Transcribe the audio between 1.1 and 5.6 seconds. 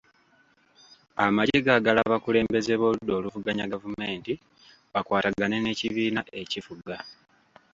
Amagye gaagala abakulembeze b'oludda oluvuganya gavumenti bakwatagane